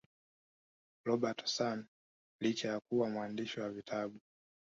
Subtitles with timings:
[1.05, 1.85] Robertson
[2.41, 4.19] licha ya kuwa mwandishi wa vitabu